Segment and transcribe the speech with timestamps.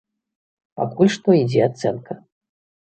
[0.81, 2.21] Пакуль што ідзе ацэнка.